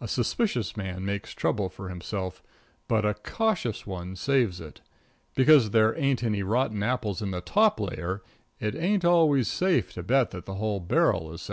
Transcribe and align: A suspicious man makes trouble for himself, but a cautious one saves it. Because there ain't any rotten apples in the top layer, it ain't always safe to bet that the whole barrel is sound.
A 0.00 0.06
suspicious 0.06 0.76
man 0.76 1.04
makes 1.04 1.34
trouble 1.34 1.68
for 1.68 1.88
himself, 1.88 2.40
but 2.86 3.04
a 3.04 3.14
cautious 3.14 3.84
one 3.84 4.14
saves 4.14 4.60
it. 4.60 4.80
Because 5.34 5.70
there 5.72 5.98
ain't 5.98 6.22
any 6.22 6.44
rotten 6.44 6.84
apples 6.84 7.20
in 7.20 7.32
the 7.32 7.40
top 7.40 7.80
layer, 7.80 8.22
it 8.60 8.76
ain't 8.76 9.04
always 9.04 9.48
safe 9.48 9.92
to 9.94 10.04
bet 10.04 10.30
that 10.30 10.46
the 10.46 10.54
whole 10.54 10.78
barrel 10.78 11.32
is 11.32 11.42
sound. 11.42 11.44